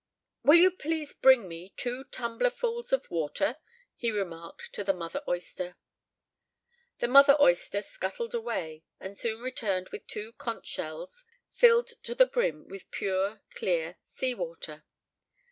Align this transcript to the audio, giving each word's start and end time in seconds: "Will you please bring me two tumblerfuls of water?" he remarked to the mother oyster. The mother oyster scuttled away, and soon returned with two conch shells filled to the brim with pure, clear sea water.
"Will 0.43 0.55
you 0.57 0.71
please 0.71 1.13
bring 1.13 1.47
me 1.47 1.75
two 1.77 2.05
tumblerfuls 2.05 2.91
of 2.91 3.11
water?" 3.11 3.57
he 3.95 4.09
remarked 4.09 4.73
to 4.73 4.83
the 4.83 4.95
mother 4.95 5.23
oyster. 5.27 5.77
The 6.97 7.07
mother 7.07 7.37
oyster 7.39 7.83
scuttled 7.83 8.33
away, 8.33 8.83
and 8.99 9.15
soon 9.15 9.43
returned 9.43 9.89
with 9.89 10.07
two 10.07 10.33
conch 10.39 10.65
shells 10.65 11.23
filled 11.53 11.89
to 12.01 12.15
the 12.15 12.25
brim 12.25 12.67
with 12.67 12.89
pure, 12.89 13.41
clear 13.53 13.97
sea 14.01 14.33
water. 14.33 14.85